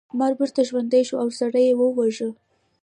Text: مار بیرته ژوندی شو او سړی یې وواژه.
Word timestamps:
مار 0.19 0.33
بیرته 0.39 0.61
ژوندی 0.69 1.03
شو 1.07 1.15
او 1.23 1.29
سړی 1.39 1.63
یې 1.69 1.73
وواژه. 1.77 2.29